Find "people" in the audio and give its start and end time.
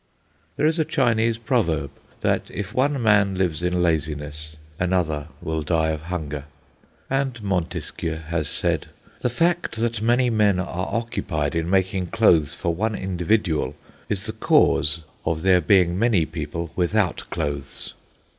16.25-16.71